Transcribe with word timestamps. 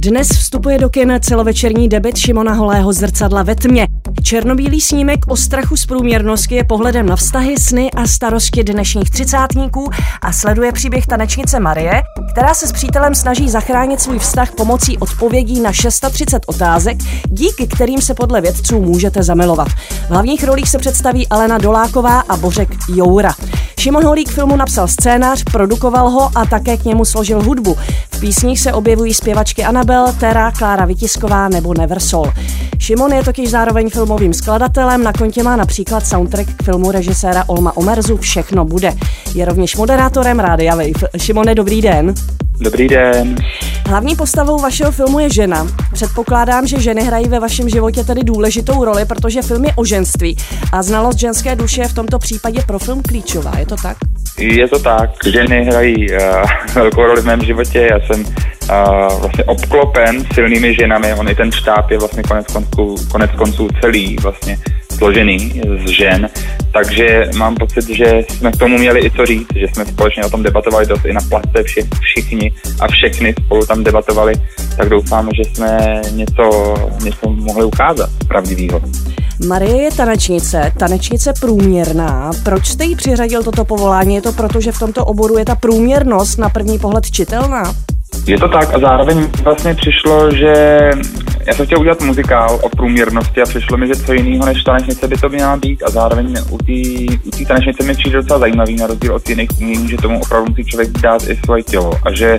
Dnes 0.00 0.28
vstupuje 0.28 0.78
do 0.78 0.88
kin 0.88 1.18
celovečerní 1.20 1.88
debit 1.88 2.16
Šimona 2.16 2.52
Holého 2.52 2.92
zrcadla 2.92 3.42
ve 3.42 3.54
tmě. 3.54 3.86
Černobílý 4.22 4.80
snímek 4.80 5.18
o 5.28 5.36
strachu 5.36 5.76
z 5.76 5.86
průměrnosti 5.86 6.54
je 6.54 6.64
pohledem 6.64 7.06
na 7.06 7.16
vztahy, 7.16 7.54
sny 7.58 7.90
a 7.90 8.06
starosti 8.06 8.64
dnešních 8.64 9.10
třicátníků 9.10 9.90
a 10.22 10.32
sleduje 10.32 10.72
příběh 10.72 11.06
tanečnice 11.06 11.60
Marie, 11.60 12.02
která 12.32 12.54
se 12.54 12.66
s 12.66 12.72
přítelem 12.72 13.14
snaží 13.14 13.50
zachránit 13.50 14.00
svůj 14.00 14.18
vztah 14.18 14.50
pomocí 14.52 14.98
odpovědí 14.98 15.60
na 15.60 15.72
630 15.72 16.42
otázek, 16.46 16.98
díky 17.28 17.66
kterým 17.66 18.02
se 18.02 18.14
podle 18.14 18.40
vědců 18.40 18.80
můžete 18.80 19.22
zamilovat. 19.22 19.68
V 19.68 20.10
hlavních 20.10 20.44
rolích 20.44 20.68
se 20.68 20.78
představí 20.78 21.28
Alena 21.28 21.58
Doláková 21.58 22.20
a 22.20 22.36
Bořek 22.36 22.68
Joura. 22.88 23.32
Šimon 23.78 24.04
Holík 24.04 24.30
filmu 24.30 24.56
napsal 24.56 24.88
scénář, 24.88 25.44
produkoval 25.52 26.10
ho 26.10 26.30
a 26.34 26.46
také 26.46 26.76
k 26.76 26.84
němu 26.84 27.04
složil 27.04 27.42
hudbu. 27.42 27.76
V 28.18 28.20
písních 28.20 28.60
se 28.60 28.72
objevují 28.72 29.14
zpěvačky 29.14 29.64
Anabel, 29.64 30.06
Tera, 30.20 30.52
Klára 30.52 30.84
Vytisková 30.84 31.48
nebo 31.48 31.74
Neversol. 31.74 32.32
Šimon 32.78 33.12
je 33.12 33.24
totiž 33.24 33.50
zároveň 33.50 33.90
filmovým 33.90 34.34
skladatelem, 34.34 35.02
na 35.02 35.12
kontě 35.12 35.42
má 35.42 35.56
například 35.56 36.06
soundtrack 36.06 36.48
k 36.56 36.62
filmu 36.62 36.90
režiséra 36.90 37.44
Olma 37.46 37.76
Omerzu 37.76 38.16
Všechno 38.16 38.64
bude. 38.64 38.92
Je 39.34 39.44
rovněž 39.44 39.76
moderátorem 39.76 40.40
Rádia 40.40 40.74
Wave. 40.74 41.08
Šimone, 41.16 41.54
dobrý 41.54 41.82
den. 41.82 42.14
Dobrý 42.60 42.88
den. 42.88 43.36
Hlavní 43.86 44.16
postavou 44.16 44.58
vašeho 44.58 44.92
filmu 44.92 45.18
je 45.18 45.30
žena. 45.30 45.66
Předpokládám, 45.92 46.66
že 46.66 46.80
ženy 46.80 47.02
hrají 47.02 47.28
ve 47.28 47.40
vašem 47.40 47.68
životě 47.68 48.04
tedy 48.04 48.24
důležitou 48.24 48.84
roli, 48.84 49.04
protože 49.04 49.42
film 49.42 49.64
je 49.64 49.72
o 49.76 49.84
ženství 49.84 50.36
a 50.72 50.82
znalost 50.82 51.18
ženské 51.18 51.56
duše 51.56 51.80
je 51.80 51.88
v 51.88 51.94
tomto 51.94 52.18
případě 52.18 52.62
pro 52.66 52.78
film 52.78 53.02
klíčová. 53.02 53.58
Je 53.58 53.66
to 53.66 53.76
tak? 53.76 53.96
Je 54.38 54.68
to 54.68 54.78
tak. 54.78 55.10
Ženy 55.32 55.64
hrají 55.64 56.12
uh, 56.12 56.18
velkou 56.74 57.02
roli 57.02 57.20
v 57.22 57.26
mém 57.26 57.40
životě. 57.40 57.88
Já 57.90 58.00
jsem 58.00 58.20
uh, 58.20 59.20
vlastně 59.20 59.44
obklopen 59.44 60.24
silnými 60.34 60.74
ženami. 60.74 61.14
On 61.14 61.28
i 61.28 61.34
ten 61.34 61.52
štáb 61.52 61.90
je 61.90 61.98
vlastně 61.98 62.22
konec 62.22 62.46
konců, 62.52 62.94
konec 63.10 63.30
konců 63.30 63.68
celý 63.80 64.16
vlastně 64.22 64.58
složený 64.98 65.60
z 65.86 65.88
žen, 65.88 66.28
takže 66.72 67.30
mám 67.36 67.54
pocit, 67.54 67.88
že 67.88 68.22
jsme 68.28 68.52
k 68.52 68.56
tomu 68.56 68.78
měli 68.78 69.00
i 69.00 69.10
co 69.10 69.26
říct, 69.26 69.48
že 69.56 69.68
jsme 69.68 69.86
společně 69.86 70.24
o 70.24 70.30
tom 70.30 70.42
debatovali 70.42 70.86
dost 70.86 71.04
i 71.04 71.12
na 71.12 71.20
place 71.28 71.62
vši, 71.62 71.80
všichni 72.00 72.52
a 72.80 72.88
všechny 72.88 73.34
spolu 73.44 73.66
tam 73.66 73.84
debatovali, 73.84 74.34
tak 74.76 74.88
doufám, 74.88 75.28
že 75.36 75.44
jsme 75.44 76.02
něco, 76.10 76.74
něco 77.04 77.30
mohli 77.30 77.64
ukázat 77.64 78.10
pravdivého. 78.28 78.80
Marie 79.46 79.82
je 79.82 79.90
tanečnice, 79.90 80.72
tanečnice 80.78 81.32
průměrná. 81.40 82.30
Proč 82.44 82.66
jste 82.66 82.84
jí 82.84 82.96
přiřadil 82.96 83.42
toto 83.42 83.64
povolání? 83.64 84.14
Je 84.14 84.22
to 84.22 84.32
proto, 84.32 84.60
že 84.60 84.72
v 84.72 84.78
tomto 84.78 85.04
oboru 85.04 85.38
je 85.38 85.44
ta 85.44 85.54
průměrnost 85.54 86.38
na 86.38 86.48
první 86.48 86.78
pohled 86.78 87.10
čitelná? 87.10 87.74
Je 88.26 88.38
to 88.38 88.48
tak 88.48 88.74
a 88.74 88.78
zároveň 88.78 89.28
vlastně 89.42 89.74
přišlo, 89.74 90.30
že 90.30 90.80
já 91.46 91.54
jsem 91.54 91.66
chtěl 91.66 91.80
udělat 91.80 92.00
muzikál 92.00 92.58
o 92.62 92.68
průměrnosti 92.68 93.42
a 93.42 93.44
přišlo 93.44 93.76
mi, 93.76 93.86
že 93.86 93.96
co 93.96 94.12
jiného 94.12 94.46
než 94.46 94.62
tanečnice 94.64 95.08
by 95.08 95.16
to 95.16 95.28
měla 95.28 95.56
být 95.56 95.82
a 95.82 95.90
zároveň 95.90 96.36
u 96.50 96.58
té 96.58 97.44
tanečnice 97.48 97.84
mi 97.84 97.94
přijde 97.94 98.16
docela 98.16 98.38
zajímavý 98.38 98.76
na 98.76 98.86
rozdíl 98.86 99.14
od 99.14 99.28
jiných 99.28 99.50
umění, 99.60 99.88
že 99.88 99.96
tomu 99.96 100.20
opravdu 100.20 100.50
musí 100.50 100.64
člověk 100.64 100.90
dát 100.90 101.22
i 101.28 101.36
svoje 101.44 101.62
tělo 101.62 101.92
a 102.06 102.12
že 102.12 102.38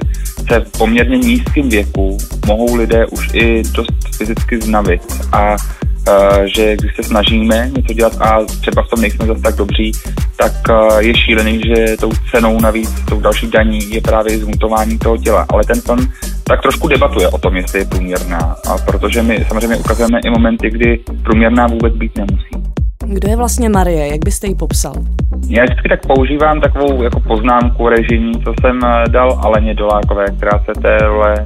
se 0.50 0.60
v 0.60 0.72
poměrně 0.78 1.18
nízkém 1.18 1.70
věku 1.70 2.18
mohou 2.48 2.76
lidé 2.76 3.06
už 3.06 3.30
i 3.34 3.64
dost 3.64 4.18
fyzicky 4.18 4.62
znavit 4.62 5.02
a 5.32 5.56
že 6.46 6.76
když 6.76 6.96
se 6.96 7.04
snažíme 7.04 7.72
něco 7.78 7.94
dělat 7.94 8.22
a 8.22 8.46
třeba 8.62 8.84
v 8.84 8.90
tom 8.90 9.02
nejsme 9.02 9.26
zase 9.26 9.42
tak 9.42 9.56
dobří, 9.56 9.92
tak 10.36 10.52
je 11.00 11.18
šílený, 11.18 11.62
že 11.66 11.98
tou 11.98 12.12
cenou 12.32 12.62
navíc, 12.62 12.90
tou 13.10 13.20
další 13.20 13.48
daní 13.48 13.94
je 13.94 14.02
právě 14.02 14.38
zhuntování 14.38 15.00
toho 15.00 15.18
těla. 15.18 15.46
Ale 15.50 15.64
ten 15.64 15.82
film 15.82 16.12
tak 16.44 16.62
trošku 16.62 16.88
debatuje 16.88 17.28
o 17.28 17.38
tom, 17.38 17.56
jestli 17.56 17.80
je 17.80 17.86
průměrná. 17.86 18.56
A 18.70 18.78
protože 18.78 19.24
my 19.24 19.46
samozřejmě 19.48 19.78
ukazujeme 19.78 20.20
i 20.26 20.30
momenty, 20.30 20.70
kdy 20.70 21.00
průměrná 21.24 21.68
vůbec 21.68 21.94
být 21.94 22.18
nemusí. 22.18 22.50
Kdo 23.06 23.30
je 23.30 23.36
vlastně 23.36 23.70
Marie? 23.70 24.08
Jak 24.08 24.26
byste 24.26 24.48
ji 24.48 24.56
popsal? 24.56 24.94
Já 25.48 25.64
vždycky 25.64 25.90
tak 25.90 26.08
používám 26.08 26.62
takovou 26.62 27.04
jako 27.04 27.20
poznámku 27.20 27.90
režimní, 27.90 28.44
co 28.44 28.54
jsem 28.62 28.80
eh, 28.84 29.10
dal 29.10 29.40
Aleně 29.44 29.74
Dolákové, 29.74 30.26
která 30.38 30.60
se 30.60 30.82
té 30.82 30.98
role, 30.98 31.46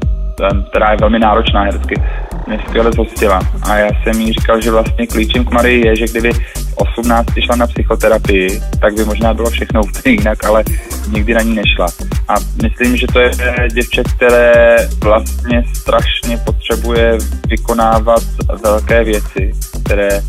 která 0.69 0.91
je 0.91 0.97
velmi 1.01 1.19
náročná 1.19 1.61
herecky, 1.63 1.95
mě 2.47 2.59
skvěle 2.67 2.91
zhostila. 2.91 3.39
A 3.61 3.77
já 3.77 3.89
jsem 4.03 4.21
jí 4.21 4.33
říkal, 4.33 4.61
že 4.61 4.71
vlastně 4.71 5.07
klíčem 5.07 5.45
k 5.45 5.51
Marii 5.51 5.87
je, 5.87 5.95
že 5.95 6.05
kdyby 6.05 6.33
v 6.33 6.77
18 6.77 7.27
šla 7.45 7.55
na 7.55 7.67
psychoterapii, 7.67 8.61
tak 8.81 8.93
by 8.93 9.05
možná 9.05 9.33
bylo 9.33 9.49
všechno 9.49 9.81
úplně 9.83 10.15
jinak, 10.15 10.43
ale 10.43 10.63
nikdy 11.11 11.33
na 11.33 11.41
ní 11.41 11.55
nešla. 11.55 11.87
A 12.27 12.35
myslím, 12.61 12.97
že 12.97 13.07
to 13.07 13.19
je 13.19 13.31
děvče, 13.73 14.03
které 14.15 14.77
vlastně 15.03 15.63
strašně 15.75 16.37
potřebuje 16.37 17.17
vykonávat 17.47 18.23
velké 18.63 19.03
věci, 19.03 19.53
které 19.85 20.21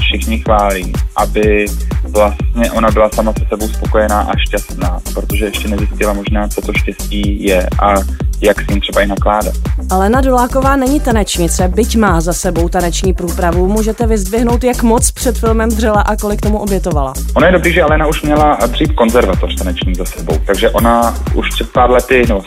všichni 0.00 0.38
chválí, 0.38 0.92
aby 1.16 1.66
vlastně 2.08 2.70
ona 2.70 2.90
byla 2.90 3.10
sama 3.14 3.32
se 3.38 3.44
sebou 3.48 3.68
spokojená 3.68 4.20
a 4.20 4.36
šťastná, 4.36 5.00
protože 5.14 5.44
ještě 5.44 5.68
nezjistila 5.68 6.12
možná, 6.12 6.48
co 6.48 6.60
to 6.60 6.72
štěstí 6.72 7.44
je 7.44 7.66
a 7.82 7.94
jak 8.40 8.60
s 8.60 8.66
ním 8.66 8.80
třeba 8.80 9.00
i 9.02 9.06
nakládat. 9.06 9.54
Alena 9.90 10.20
Duláková 10.20 10.76
není 10.76 11.00
tanečnice, 11.00 11.68
byť 11.68 11.96
má 11.96 12.20
za 12.20 12.32
sebou 12.32 12.68
taneční 12.68 13.12
průpravu. 13.12 13.68
Můžete 13.68 14.06
vyzdvihnout, 14.06 14.64
jak 14.64 14.82
moc 14.82 15.10
před 15.10 15.38
filmem 15.38 15.68
dřela 15.68 16.00
a 16.00 16.16
kolik 16.16 16.40
tomu 16.40 16.58
obětovala? 16.58 17.12
Ono 17.34 17.46
je 17.46 17.52
dobrý, 17.52 17.72
že 17.72 17.82
Alena 17.82 18.06
už 18.06 18.22
měla 18.22 18.58
dřív 18.66 18.94
konzervatoř 18.94 19.54
taneční 19.54 19.94
za 19.94 20.04
sebou, 20.04 20.38
takže 20.46 20.70
ona 20.70 21.14
už 21.34 21.48
před 21.48 21.70
pár 21.72 21.90
lety, 21.90 22.22
no 22.28 22.42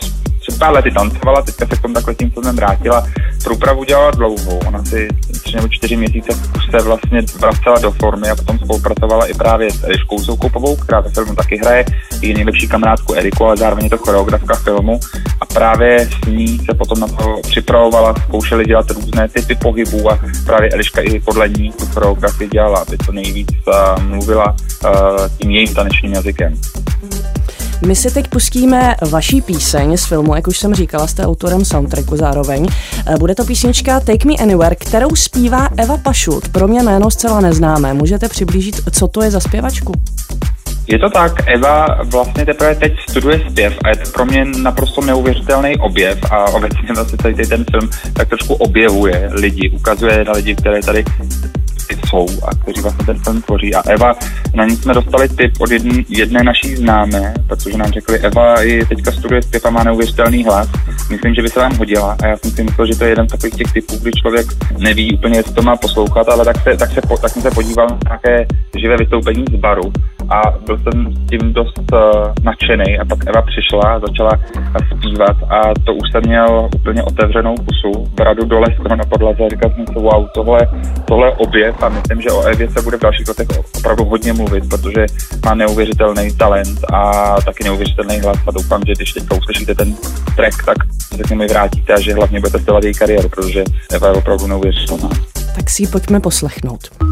pár 0.62 0.72
lety 0.72 0.90
tancovala, 0.90 1.42
teďka 1.42 1.66
se 1.66 1.76
k 1.76 1.82
tomu 1.82 1.94
takhle 1.94 2.14
tím 2.14 2.30
filmem 2.30 2.56
vrátila. 2.56 3.06
Průpravu 3.44 3.84
dělala 3.84 4.10
dlouhou, 4.10 4.58
ona 4.58 4.84
si 4.84 5.08
tři 5.44 5.56
nebo 5.56 5.68
čtyři 5.68 5.96
měsíce 5.96 6.32
už 6.56 6.64
se 6.70 6.82
vlastně 6.82 7.22
vracela 7.40 7.78
do 7.78 7.90
formy 7.90 8.30
a 8.30 8.36
potom 8.36 8.58
spolupracovala 8.58 9.26
i 9.26 9.34
právě 9.34 9.70
s 9.70 9.84
Eliškou 9.84 10.18
Soukupovou, 10.18 10.76
která 10.76 11.00
ve 11.00 11.10
filmu 11.10 11.34
taky 11.34 11.56
hraje, 11.56 11.84
její 12.20 12.34
nejlepší 12.34 12.68
kamarádku 12.68 13.14
Eriku, 13.14 13.44
ale 13.44 13.56
zároveň 13.56 13.84
je 13.84 13.90
to 13.90 13.98
choreografka 13.98 14.54
filmu 14.54 15.00
a 15.40 15.46
právě 15.46 16.08
s 16.08 16.26
ní 16.28 16.58
se 16.58 16.74
potom 16.74 17.00
na 17.00 17.06
to 17.06 17.40
připravovala, 17.42 18.14
zkoušeli 18.14 18.64
dělat 18.64 18.90
různé 18.90 19.28
typy 19.28 19.54
pohybů 19.54 20.10
a 20.10 20.18
právě 20.46 20.70
Eliška 20.70 21.00
i 21.00 21.20
podle 21.20 21.48
ní 21.48 21.72
tu 21.72 21.86
choreografii 21.86 22.50
dělala, 22.50 22.78
aby 22.78 22.96
to 22.96 23.12
nejvíc 23.12 23.48
uh, 23.66 24.02
mluvila 24.02 24.56
uh, 24.84 24.90
tím 25.38 25.50
jejím 25.50 25.74
tanečním 25.74 26.12
jazykem. 26.12 26.54
My 27.86 27.96
si 27.96 28.14
teď 28.14 28.28
pustíme 28.28 28.96
vaší 29.10 29.40
píseň 29.40 29.96
z 29.96 30.04
filmu, 30.04 30.34
jak 30.34 30.46
už 30.46 30.58
jsem 30.58 30.74
říkala, 30.74 31.06
jste 31.06 31.26
autorem 31.26 31.64
soundtracku 31.64 32.16
zároveň. 32.16 32.66
Eh, 33.06 33.16
bude 33.18 33.34
to 33.34 33.44
písnička 33.44 34.00
Take 34.00 34.28
Me 34.28 34.34
Anywhere, 34.34 34.76
kterou 34.76 35.16
zpívá 35.16 35.68
Eva 35.76 35.96
Pašut. 35.96 36.48
Pro 36.48 36.68
mě 36.68 36.82
jméno 36.82 37.10
zcela 37.10 37.40
neznámé. 37.40 37.94
Můžete 37.94 38.28
přiblížit, 38.28 38.80
co 38.90 39.08
to 39.08 39.22
je 39.22 39.30
za 39.30 39.40
zpěvačku? 39.40 39.92
Je 40.86 40.98
to 40.98 41.10
tak, 41.10 41.32
Eva 41.46 41.86
vlastně 42.04 42.46
teprve 42.46 42.74
teď 42.74 42.92
studuje 43.10 43.40
zpěv 43.50 43.74
a 43.84 43.88
je 43.88 43.96
to 43.96 44.10
pro 44.10 44.24
mě 44.24 44.44
naprosto 44.44 45.00
neuvěřitelný 45.00 45.76
objev 45.76 46.18
a 46.30 46.44
obecně 46.44 46.88
vlastně 46.94 47.18
celý 47.22 47.34
ten 47.34 47.64
film 47.70 47.90
tak 48.12 48.28
trošku 48.28 48.54
objevuje 48.54 49.28
lidi, 49.32 49.70
ukazuje 49.70 50.24
na 50.24 50.32
lidi, 50.32 50.54
které 50.54 50.82
tady 50.82 51.04
jsou 52.06 52.26
a 52.46 52.54
kteří 52.54 52.80
vlastně 52.80 53.06
ten 53.06 53.18
film 53.18 53.42
tvoří. 53.42 53.74
A 53.74 53.82
Eva, 53.90 54.14
na 54.54 54.64
ní 54.64 54.76
jsme 54.76 54.94
dostali 54.94 55.28
tip 55.28 55.52
od 55.60 55.70
jedné, 55.70 56.02
jedné 56.08 56.42
naší 56.42 56.76
známé, 56.76 57.34
protože 57.48 57.78
nám 57.78 57.92
řekli, 57.92 58.18
Eva 58.18 58.60
je 58.60 58.86
teďka 58.86 59.12
studuje 59.12 59.42
zpěv 59.42 59.64
a 59.64 59.70
má 59.70 59.84
neuvěřitelný 59.84 60.44
hlas. 60.44 60.68
Myslím, 61.10 61.34
že 61.34 61.42
by 61.42 61.48
se 61.48 61.60
vám 61.60 61.76
hodila 61.76 62.16
a 62.22 62.26
já 62.26 62.36
jsem 62.36 62.50
si 62.50 62.64
myslel, 62.64 62.86
že 62.86 62.96
to 62.98 63.04
je 63.04 63.10
jeden 63.10 63.28
z 63.28 63.30
takových 63.30 63.54
těch 63.54 63.72
typů, 63.72 63.96
kdy 64.02 64.10
člověk 64.10 64.46
neví 64.78 65.14
úplně, 65.14 65.38
jestli 65.38 65.54
to 65.54 65.62
má 65.62 65.76
poslouchat, 65.76 66.28
ale 66.28 66.44
tak, 66.44 66.62
se, 66.62 66.76
tak, 66.76 66.90
se, 66.92 67.00
tak 67.20 67.30
jsem 67.30 67.42
se 67.42 67.50
podíval 67.50 67.88
na 67.88 67.98
nějaké 68.06 68.46
živé 68.76 68.96
vystoupení 68.96 69.44
z 69.52 69.56
baru 69.56 69.92
a 70.32 70.58
byl 70.66 70.78
jsem 70.78 71.14
s 71.14 71.30
tím 71.30 71.52
dost 71.52 71.78
uh, 71.78 71.98
nadšený 72.42 72.98
a 72.98 73.04
pak 73.04 73.18
Eva 73.26 73.42
přišla 73.42 73.82
a 73.82 73.98
začala 73.98 74.30
zpívat 74.96 75.36
a 75.50 75.60
to 75.86 75.94
už 75.94 76.10
jsem 76.10 76.22
měl 76.26 76.68
úplně 76.74 77.02
otevřenou 77.02 77.54
pusu, 77.54 78.06
bradu 78.14 78.44
dole 78.44 78.66
skoro 78.74 78.96
na 78.96 79.04
podlaze 79.04 79.44
a 79.46 79.48
říkal 79.48 79.70
jsem 79.70 79.86
si, 79.86 79.94
wow, 79.94 80.26
tohle, 80.34 80.60
tohle 81.04 81.28
je 81.28 81.32
objev 81.32 81.82
a 81.82 81.88
myslím, 81.88 82.20
že 82.20 82.30
o 82.30 82.42
Evě 82.42 82.70
se 82.70 82.82
bude 82.82 82.96
v 82.96 83.00
dalších 83.00 83.28
letech 83.28 83.46
opravdu 83.78 84.04
hodně 84.04 84.32
mluvit, 84.32 84.68
protože 84.68 85.06
má 85.44 85.54
neuvěřitelný 85.54 86.36
talent 86.36 86.78
a 86.92 87.36
taky 87.40 87.64
neuvěřitelný 87.64 88.20
hlas 88.20 88.38
a 88.46 88.50
doufám, 88.50 88.82
že 88.86 88.92
když 88.92 89.12
teďka 89.12 89.36
uslyšíte 89.36 89.74
ten 89.74 89.94
track, 90.36 90.64
tak 90.64 90.76
se 91.16 91.22
k 91.22 91.30
němu 91.30 91.46
vrátíte 91.46 91.92
a 91.92 92.00
že 92.00 92.14
hlavně 92.14 92.40
budete 92.40 92.58
sledovat 92.58 92.84
její 92.84 92.94
kariéru, 92.94 93.28
protože 93.28 93.64
Eva 93.92 94.08
je 94.08 94.14
opravdu 94.14 94.46
neuvěřitelná. 94.46 95.08
Tak 95.56 95.70
si 95.70 95.82
ji 95.82 95.88
pojďme 95.88 96.20
poslechnout. 96.20 97.11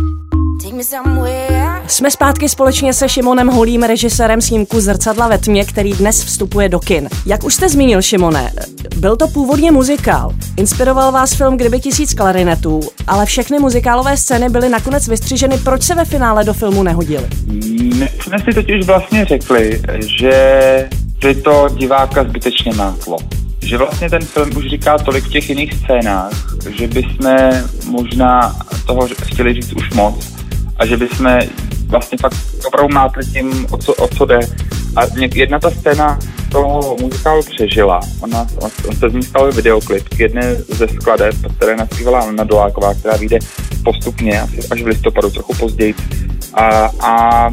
Jsme 1.87 2.11
zpátky 2.11 2.49
společně 2.49 2.93
se 2.95 3.09
Šimonem 3.09 3.49
Holím, 3.49 3.83
režisérem 3.83 4.41
snímku 4.41 4.81
Zrcadla 4.81 5.29
ve 5.29 5.39
tmě, 5.39 5.65
který 5.65 5.93
dnes 5.93 6.25
vstupuje 6.25 6.69
do 6.69 6.81
kin. 6.81 7.09
Jak 7.27 7.45
už 7.45 7.55
jste 7.55 7.69
zmínil, 7.69 8.03
Šimone, 8.03 8.53
byl 8.97 9.17
to 9.17 9.29
původně 9.29 9.71
muzikál. 9.71 10.33
Inspiroval 10.57 11.13
vás 11.13 11.35
film 11.35 11.57
Kdyby 11.57 11.81
tisíc 11.81 12.15
klarinetů, 12.15 12.81
ale 13.07 13.27
všechny 13.27 13.59
muzikálové 13.59 14.17
scény 14.17 14.49
byly 14.49 14.69
nakonec 14.69 15.09
vystřiženy. 15.09 15.59
Proč 15.59 15.83
se 15.83 15.95
ve 15.95 16.05
finále 16.05 16.45
do 16.45 16.53
filmu 16.53 16.83
nehodili? 16.83 17.29
My 17.95 18.09
jsme 18.23 18.39
si 18.39 18.55
totiž 18.55 18.87
vlastně 18.87 19.25
řekli, 19.25 19.83
že 20.19 20.89
by 21.21 21.35
to 21.35 21.69
diváka 21.77 22.25
zbytečně 22.25 22.73
mátlo 22.75 23.19
že 23.63 23.79
vlastně 23.79 24.11
ten 24.11 24.23
film 24.23 24.57
už 24.57 24.67
říká 24.67 24.99
tolik 24.99 25.25
v 25.25 25.29
těch 25.29 25.49
jiných 25.49 25.75
scénách, 25.75 26.57
že 26.77 26.87
bychom 26.87 27.51
možná 27.87 28.57
toho 28.87 29.09
chtěli 29.23 29.55
říct 29.55 29.73
už 29.73 29.91
moc 29.91 30.40
a 30.81 30.87
že 30.87 30.97
bychom 30.97 31.39
vlastně 31.87 32.19
fakt 32.19 32.37
opravdu 32.67 32.95
mátli 32.95 33.27
tím, 33.27 33.67
o 33.71 33.77
co, 33.77 33.95
o 33.95 34.09
co 34.09 34.25
jde. 34.27 34.39
A 34.97 35.01
jedna 35.35 35.59
ta 35.59 35.71
scéna 35.71 36.19
toho 36.53 36.97
muzikálu 37.01 37.43
přežila. 37.43 38.01
Ona, 38.21 38.47
on, 38.57 38.71
on 38.89 38.97
se 38.97 39.11
z 39.11 39.13
ní 39.13 39.23
stal 39.23 39.53
videoklip 39.53 40.09
k 40.09 40.21
jedné 40.21 40.55
ze 40.55 40.89
skladeb, 40.89 41.35
které 41.57 41.77
naspívala 41.77 42.21
Anna 42.21 42.45
Doláková, 42.45 42.95
která 42.95 43.17
vyjde 43.17 43.39
postupně, 43.85 44.41
asi 44.41 44.69
až 44.71 44.83
v 44.83 44.87
listopadu, 44.87 45.31
trochu 45.31 45.55
později. 45.55 45.95
A, 46.55 46.91
a 47.01 47.51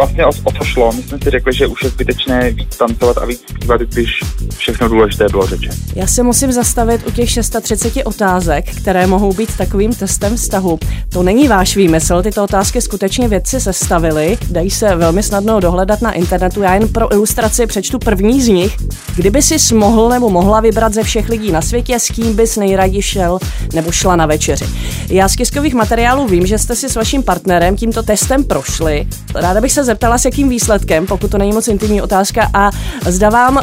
vlastně 0.00 0.26
o, 0.26 0.28
o 0.44 0.52
co 0.52 0.64
šlo. 0.64 0.92
My 0.92 1.02
jsme 1.02 1.18
si 1.22 1.30
řekli, 1.30 1.52
že 1.52 1.66
už 1.66 1.82
je 1.82 1.90
zbytečné 1.90 2.50
víc 2.50 2.76
tancovat 2.76 3.18
a 3.18 3.24
víc 3.24 3.40
zpívat, 3.50 3.80
když 3.80 4.20
všechno 4.56 4.88
důležité 4.88 5.26
bylo 5.30 5.46
řečeno. 5.46 5.74
Já 5.94 6.06
se 6.06 6.22
musím 6.22 6.52
zastavit 6.52 7.06
u 7.06 7.10
těch 7.10 7.30
630 7.30 7.92
otázek, 8.04 8.64
které 8.76 9.06
mohou 9.06 9.32
být 9.32 9.56
takovým 9.56 9.94
testem 9.94 10.36
vztahu. 10.36 10.78
To 11.08 11.22
není 11.22 11.48
váš 11.48 11.76
výmysl, 11.76 12.22
tyto 12.22 12.44
otázky 12.44 12.80
skutečně 12.80 13.28
vědci 13.28 13.60
sestavili, 13.60 14.38
dají 14.50 14.70
se 14.70 14.96
velmi 14.96 15.22
snadno 15.22 15.60
dohledat 15.60 16.02
na 16.02 16.12
internetu. 16.12 16.62
Já 16.62 16.74
jen 16.74 16.88
pro 16.88 17.12
ilustraci 17.12 17.66
přečtu 17.66 17.98
první 17.98 18.42
z 18.42 18.48
nich. 18.48 18.76
Kdyby 19.16 19.42
si 19.42 19.74
mohl 19.74 20.08
nebo 20.08 20.30
mohla 20.30 20.60
vybrat 20.60 20.94
ze 20.94 21.02
všech 21.02 21.28
lidí 21.28 21.52
na 21.52 21.62
světě, 21.62 21.98
s 21.98 22.08
kým 22.08 22.36
bys 22.36 22.56
nejraději 22.56 23.02
šel 23.02 23.38
nebo 23.74 23.92
šla 23.92 24.16
na 24.16 24.26
večeři. 24.26 24.64
Já 25.08 25.28
z 25.28 25.36
kiskových 25.36 25.74
materiálů 25.74 26.26
vím, 26.26 26.46
že 26.46 26.58
jste 26.58 26.76
si 26.76 26.88
s 26.88 26.96
vaším 26.96 27.22
partnerem 27.22 27.76
tímto 27.76 28.02
testem 28.02 28.44
prošli. 28.44 29.06
Ráda 29.34 29.60
bych 29.60 29.72
se 29.72 29.84
zeptala, 29.90 30.18
s 30.18 30.24
jakým 30.24 30.48
výsledkem, 30.48 31.06
pokud 31.06 31.30
to 31.30 31.38
není 31.38 31.52
moc 31.52 31.68
intimní 31.68 32.02
otázka, 32.02 32.50
a 32.54 32.70
zda 33.06 33.28
vám 33.30 33.56
uh, 33.56 33.62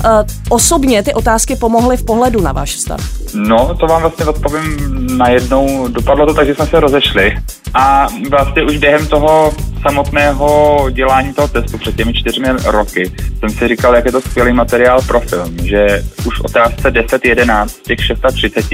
osobně 0.49 1.03
ty 1.03 1.13
otázky 1.13 1.55
pomohly 1.55 1.97
v 1.97 2.03
pohledu 2.03 2.41
na 2.41 2.51
váš 2.51 2.75
vztah. 2.75 2.99
No, 3.33 3.75
to 3.79 3.87
vám 3.87 4.01
vlastně 4.01 4.25
odpovím 4.25 5.07
najednou. 5.17 5.87
Dopadlo 5.87 6.25
to 6.25 6.33
tak, 6.33 6.47
že 6.47 6.55
jsme 6.55 6.67
se 6.67 6.79
rozešli. 6.79 7.37
A 7.73 8.07
vlastně 8.29 8.63
už 8.63 8.77
během 8.77 9.07
toho 9.07 9.53
samotného 9.81 10.89
dělání 10.91 11.33
toho 11.33 11.47
testu 11.47 11.77
před 11.77 11.95
těmi 11.95 12.13
čtyřmi 12.13 12.47
roky 12.65 13.11
jsem 13.39 13.49
si 13.49 13.67
říkal, 13.67 13.95
jak 13.95 14.05
je 14.05 14.11
to 14.11 14.21
skvělý 14.21 14.53
materiál 14.53 15.01
pro 15.01 15.19
film, 15.19 15.57
že 15.63 16.03
už 16.25 16.39
otázce 16.39 16.89
10-11 16.91 17.67
těch 17.83 18.05
630 18.05 18.65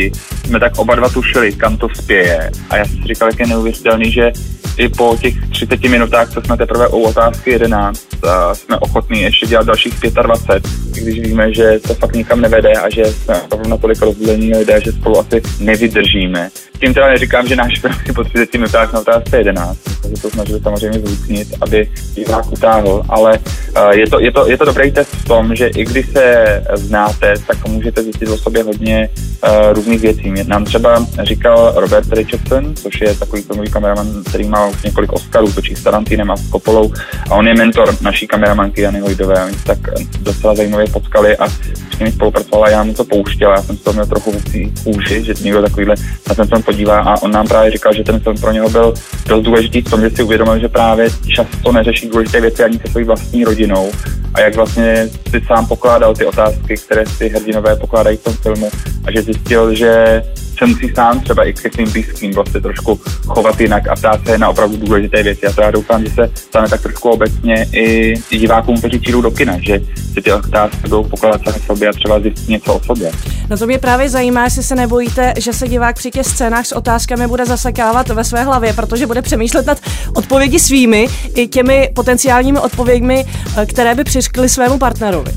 jsme 0.45 0.59
tak 0.59 0.77
oba 0.77 0.95
dva 0.95 1.09
tušili, 1.09 1.53
kam 1.53 1.77
to 1.77 1.87
spěje. 1.95 2.51
A 2.69 2.77
já 2.77 2.85
jsem 2.85 2.97
si 3.01 3.07
říkal, 3.07 3.29
jak 3.29 3.39
je 3.39 3.47
neuvěřitelný, 3.47 4.11
že 4.11 4.31
i 4.77 4.89
po 4.89 5.17
těch 5.21 5.33
30 5.49 5.83
minutách, 5.83 6.33
co 6.33 6.41
jsme 6.41 6.57
teprve 6.57 6.87
u 6.87 7.01
otázky 7.01 7.51
11, 7.51 8.07
jsme 8.53 8.77
ochotní 8.77 9.21
ještě 9.21 9.47
dělat 9.47 9.67
dalších 9.67 9.93
25, 10.23 10.63
když 11.03 11.19
víme, 11.19 11.53
že 11.53 11.79
to 11.87 11.93
fakt 11.93 12.15
nikam 12.15 12.41
nevede 12.41 12.73
a 12.73 12.89
že 12.89 13.05
jsme 13.05 13.41
opravdu 13.41 13.69
natolik 13.69 14.01
rozdělení 14.01 14.53
lidé, 14.53 14.81
že 14.81 14.91
spolu 14.91 15.19
asi 15.19 15.41
nevydržíme. 15.59 16.49
Tím 16.83 16.93
teda 16.93 17.07
neříkám, 17.07 17.47
že 17.47 17.55
náš 17.55 17.79
film 17.79 17.93
po 18.15 18.23
30 18.23 18.53
minutách 18.53 18.93
na 18.93 18.99
otázce 18.99 19.37
11, 19.37 19.77
protože 20.01 20.21
to 20.21 20.29
snažili 20.29 20.59
samozřejmě 20.59 20.99
zvucnit, 20.99 21.47
aby 21.61 21.87
divák 22.13 22.51
utáhl, 22.51 23.03
ale 23.09 23.39
uh, 23.39 23.89
je, 23.91 24.09
to, 24.09 24.19
je, 24.19 24.31
to, 24.31 24.49
je 24.49 24.57
to 24.57 24.65
dobrý 24.65 24.91
test 24.91 25.13
v 25.13 25.25
tom, 25.25 25.55
že 25.55 25.67
i 25.67 25.85
když 25.85 26.09
se 26.09 26.45
znáte, 26.73 27.33
tak 27.47 27.67
můžete 27.67 28.03
zjistit 28.03 28.29
o 28.29 28.37
sobě 28.37 28.63
hodně 28.63 29.09
uh, 29.43 29.73
různých 29.73 30.01
věcí. 30.01 30.33
Nám 30.47 30.65
třeba 30.65 31.05
říkal 31.23 31.73
Robert 31.75 32.13
Richardson, 32.13 32.75
což 32.75 33.01
je 33.01 33.15
takový 33.15 33.41
filmový 33.41 33.71
kameraman, 33.71 34.23
který 34.29 34.47
má 34.47 34.67
už 34.67 34.83
několik 34.83 35.13
Oscarů, 35.13 35.51
točí 35.51 35.75
s 35.75 35.83
Tarantinem 35.83 36.31
a 36.31 36.37
s 36.37 36.49
Kopolou 36.49 36.93
a 37.29 37.35
on 37.35 37.47
je 37.47 37.53
mentor 37.53 37.95
naší 38.01 38.27
kameramanky 38.27 38.81
Jany 38.81 38.99
Hojdové. 38.99 39.43
Oni 39.45 39.53
se 39.53 39.65
tak 39.65 39.79
docela 40.19 40.55
zajímavě 40.55 40.87
potkali 40.87 41.37
a 41.37 41.49
s 41.49 41.99
nimi 41.99 42.11
spolupracovala, 42.11 42.69
já 42.69 42.83
mu 42.83 42.93
to 42.93 43.03
pouštěl, 43.03 43.51
já 43.51 43.61
jsem 43.61 43.77
toho 43.77 43.93
měl 43.93 44.05
trochu 44.05 44.31
v 44.31 44.83
kůži, 44.83 45.23
že 45.23 45.33
někdo 45.43 45.61
takovýhle 45.61 45.95
na 46.27 46.45
film 46.45 46.63
podívá 46.73 46.99
a 46.99 47.21
on 47.21 47.31
nám 47.31 47.47
právě 47.47 47.71
říkal, 47.71 47.93
že 47.93 48.03
ten 48.03 48.19
film 48.19 48.37
pro 48.37 48.51
něho 48.51 48.69
byl 48.69 48.93
dost 49.27 49.43
důležitý 49.43 49.81
v 49.81 49.89
tom, 49.89 50.01
že 50.01 50.09
si 50.09 50.23
uvědomil, 50.23 50.59
že 50.59 50.67
právě 50.67 51.09
často 51.35 51.71
neřeší 51.71 52.09
důležité 52.09 52.41
věci 52.41 52.63
ani 52.63 52.79
se 52.79 52.91
svojí 52.91 53.05
vlastní 53.05 53.43
rodinou 53.43 53.91
a 54.33 54.41
jak 54.41 54.55
vlastně 54.55 55.09
si 55.29 55.41
sám 55.47 55.67
pokládal 55.67 56.15
ty 56.15 56.25
otázky, 56.25 56.75
které 56.85 57.05
si 57.05 57.29
hrdinové 57.29 57.75
pokládají 57.75 58.17
v 58.17 58.23
tom 58.23 58.33
filmu 58.33 58.69
a 59.05 59.11
že 59.11 59.21
zjistil, 59.21 59.75
že 59.75 60.23
se 60.57 60.65
musí 60.65 60.89
sám 60.95 61.19
třeba 61.19 61.43
i 61.43 61.53
k 61.53 61.73
svým 61.73 61.91
blízkým 61.91 62.31
vlastně 62.31 62.61
trošku 62.61 62.99
chovat 63.27 63.61
jinak 63.61 63.87
a 63.87 63.95
ptát 63.95 64.25
se 64.25 64.37
na 64.37 64.49
opravdu 64.49 64.77
důležité 64.77 65.23
věci. 65.23 65.47
A 65.47 65.53
to 65.53 65.61
já 65.61 65.71
doufám, 65.71 66.05
že 66.05 66.09
se 66.09 66.29
stane 66.35 66.69
tak 66.69 66.81
trošku 66.81 67.09
obecně 67.09 67.67
i, 67.73 68.13
divákům, 68.29 68.77
kteří 68.77 68.99
přijdou 68.99 69.21
do 69.21 69.31
kina, 69.31 69.57
že 69.61 69.81
si 70.13 70.21
ty 70.21 70.33
otázky 70.33 70.77
budou 70.81 71.03
pokládat 71.03 71.41
sami 71.43 71.59
sobě 71.65 71.89
a 71.89 71.93
třeba 71.93 72.19
zjistit 72.19 72.49
něco 72.49 72.73
o 72.73 72.79
sobě. 72.83 73.11
No 73.49 73.57
to 73.57 73.67
mě 73.67 73.77
právě 73.79 74.09
zajímá, 74.09 74.43
jestli 74.43 74.63
se 74.63 74.75
nebojíte, 74.75 75.33
že 75.37 75.53
se 75.53 75.67
divák 75.67 75.95
při 75.95 76.11
těch 76.11 76.25
scénách 76.25 76.65
s 76.65 76.71
otázkami 76.71 77.27
bude 77.27 77.45
zasekávat 77.45 78.09
ve 78.09 78.23
své 78.23 78.43
hlavě, 78.43 78.73
protože 78.73 79.07
bude 79.07 79.21
přemýšlet 79.21 79.65
nad 79.65 79.77
odpovědi 80.15 80.59
svými 80.59 81.07
i 81.35 81.47
těmi 81.47 81.89
potenciálními 81.95 82.59
odpověďmi, 82.59 83.25
eh, 83.57 83.65
které 83.65 83.95
by 83.95 84.03
přiškly 84.03 84.49
svému 84.49 84.79
partnerovi. 84.79 85.31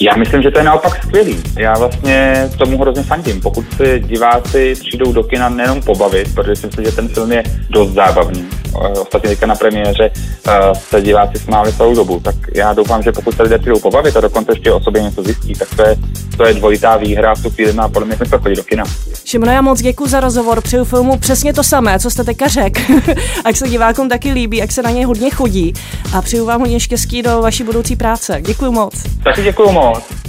Já 0.00 0.16
myslím, 0.16 0.42
že 0.42 0.50
to 0.50 0.58
je 0.58 0.64
naopak 0.64 1.02
skvělý. 1.04 1.42
Já 1.58 1.74
vlastně 1.78 2.48
tomu 2.58 2.78
hrozně 2.78 3.02
fandím. 3.02 3.40
Pokud 3.40 3.64
si 3.76 4.00
diváci 4.00 4.74
přijdou 4.80 5.12
do 5.12 5.22
kina 5.22 5.48
nejenom 5.48 5.82
pobavit, 5.82 6.34
protože 6.34 6.56
si 6.56 6.66
myslím, 6.66 6.84
že 6.84 6.92
ten 6.92 7.08
film 7.08 7.32
je 7.32 7.42
dost 7.70 7.92
zábavný. 7.92 8.48
Ostatně 8.74 9.30
teďka 9.30 9.46
na 9.46 9.54
premiéře 9.54 10.10
uh, 10.46 10.52
se 10.74 11.02
diváci 11.02 11.38
smáli 11.38 11.72
celou 11.72 11.94
dobu, 11.94 12.20
tak 12.20 12.34
já 12.54 12.72
doufám, 12.72 13.02
že 13.02 13.12
pokud 13.12 13.36
se 13.36 13.42
lidé 13.42 13.58
přijdou 13.58 13.80
pobavit 13.80 14.16
a 14.16 14.20
dokonce 14.20 14.52
ještě 14.52 14.72
o 14.72 14.80
sobě 14.80 15.02
něco 15.02 15.22
zjistí, 15.22 15.52
tak 15.54 15.68
to 15.76 15.82
je, 15.82 15.96
to 16.36 16.46
je 16.46 16.54
dvojitá 16.54 16.96
výhra 16.96 17.34
v 17.34 17.42
tu 17.42 17.50
chvíli 17.50 17.72
má 17.72 17.88
podle 17.88 18.06
mě 18.06 18.16
smysl 18.16 18.38
chodit 18.38 18.56
do 18.56 18.62
kina. 18.62 18.84
Šimona, 19.24 19.52
já 19.52 19.62
moc 19.62 19.82
děkuji 19.82 20.06
za 20.06 20.20
rozhovor. 20.20 20.60
Přeju 20.60 20.84
filmu 20.84 21.18
přesně 21.18 21.52
to 21.52 21.64
samé, 21.64 21.98
co 21.98 22.10
jste 22.10 22.24
teďka 22.24 22.48
řekl. 22.48 22.80
ať 23.44 23.56
se 23.56 23.68
divákům 23.68 24.08
taky 24.08 24.32
líbí, 24.32 24.56
jak 24.56 24.72
se 24.72 24.82
na 24.82 24.90
něj 24.90 25.04
hodně 25.04 25.30
chodí. 25.30 25.72
A 26.16 26.22
přeju 26.22 26.46
vám 26.46 26.60
hodně 26.60 26.80
štěstí 26.80 27.22
do 27.22 27.42
vaší 27.42 27.64
budoucí 27.64 27.96
práce. 27.96 28.38
Děkuji 28.46 28.72
moc. 28.72 28.94
Taky 29.24 29.42
děkuji 29.42 29.72
moc. 29.72 30.21